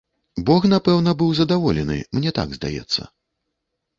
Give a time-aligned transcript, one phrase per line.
[0.47, 3.01] Бог напэўна быў задаволены, мне так здаецца.